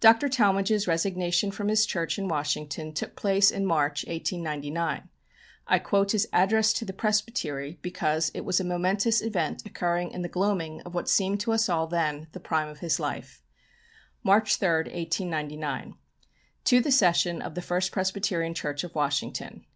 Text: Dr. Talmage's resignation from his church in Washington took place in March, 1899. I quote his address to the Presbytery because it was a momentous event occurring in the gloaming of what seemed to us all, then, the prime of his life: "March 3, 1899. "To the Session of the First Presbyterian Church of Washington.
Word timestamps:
Dr. 0.00 0.30
Talmage's 0.30 0.88
resignation 0.88 1.50
from 1.50 1.68
his 1.68 1.84
church 1.84 2.18
in 2.18 2.26
Washington 2.26 2.90
took 2.94 3.14
place 3.14 3.50
in 3.50 3.66
March, 3.66 4.02
1899. 4.08 5.10
I 5.66 5.78
quote 5.78 6.12
his 6.12 6.26
address 6.32 6.72
to 6.72 6.86
the 6.86 6.94
Presbytery 6.94 7.78
because 7.82 8.30
it 8.32 8.46
was 8.46 8.58
a 8.60 8.64
momentous 8.64 9.20
event 9.20 9.66
occurring 9.66 10.12
in 10.12 10.22
the 10.22 10.28
gloaming 10.30 10.80
of 10.86 10.94
what 10.94 11.06
seemed 11.06 11.40
to 11.40 11.52
us 11.52 11.68
all, 11.68 11.86
then, 11.86 12.28
the 12.32 12.40
prime 12.40 12.68
of 12.68 12.78
his 12.80 12.98
life: 12.98 13.42
"March 14.22 14.56
3, 14.56 14.66
1899. 14.84 15.96
"To 16.64 16.80
the 16.80 16.90
Session 16.90 17.42
of 17.42 17.54
the 17.54 17.60
First 17.60 17.92
Presbyterian 17.92 18.54
Church 18.54 18.84
of 18.84 18.94
Washington. 18.94 19.66